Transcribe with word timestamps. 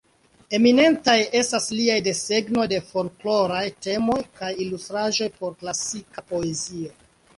Eminentaj 0.57 1.17
estas 1.39 1.67
liaj 1.79 1.97
desegnoj 2.07 2.65
de 2.73 2.79
folkloraj 2.89 3.61
temoj 3.89 4.19
kaj 4.41 4.51
ilustraĵoj 4.67 5.29
por 5.41 5.55
klasika 5.61 6.25
poezio. 6.33 6.97